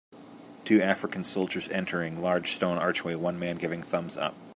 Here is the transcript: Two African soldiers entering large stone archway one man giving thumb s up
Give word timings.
Two 0.65 0.81
African 0.81 1.23
soldiers 1.23 1.69
entering 1.69 2.23
large 2.23 2.53
stone 2.53 2.79
archway 2.79 3.13
one 3.13 3.37
man 3.37 3.57
giving 3.57 3.83
thumb 3.83 4.07
s 4.07 4.17
up 4.17 4.33